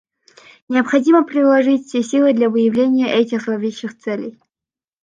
[0.67, 4.39] Необходимо приложить все силы для выявления этих зловещих целей.